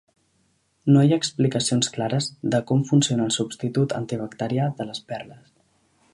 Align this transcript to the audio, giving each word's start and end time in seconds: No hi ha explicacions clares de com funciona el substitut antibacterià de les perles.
No 0.95 1.03
hi 1.07 1.11
ha 1.15 1.19
explicacions 1.23 1.91
clares 1.97 2.31
de 2.55 2.63
com 2.73 2.81
funciona 2.91 3.29
el 3.29 3.37
substitut 3.37 3.95
antibacterià 4.01 4.69
de 4.81 4.89
les 4.93 5.05
perles. 5.13 5.55